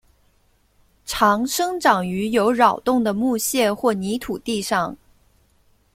[1.05, 4.97] 常生长于有扰动的木屑或泥土地上。